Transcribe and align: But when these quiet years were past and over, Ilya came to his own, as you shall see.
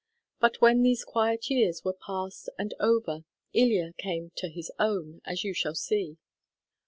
But 0.39 0.59
when 0.61 0.81
these 0.81 1.05
quiet 1.05 1.51
years 1.51 1.85
were 1.85 1.93
past 1.93 2.49
and 2.57 2.73
over, 2.79 3.23
Ilya 3.53 3.93
came 3.99 4.31
to 4.37 4.49
his 4.49 4.71
own, 4.79 5.21
as 5.25 5.43
you 5.43 5.53
shall 5.53 5.75
see. 5.75 6.17